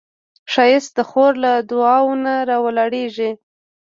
ښایست 0.51 0.91
د 0.97 0.99
خور 1.09 1.33
له 1.43 1.51
دعاوو 1.69 2.13
نه 2.25 2.33
راولاړیږي 2.49 3.31